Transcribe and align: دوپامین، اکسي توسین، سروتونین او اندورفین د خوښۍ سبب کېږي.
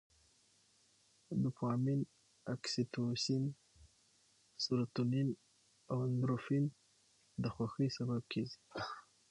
دوپامین، 1.41 2.01
اکسي 2.53 2.83
توسین، 2.93 3.43
سروتونین 4.63 5.29
او 5.89 5.97
اندورفین 6.07 6.65
د 7.41 7.43
خوښۍ 7.53 7.87
سبب 7.97 8.21
کېږي. 8.31 8.57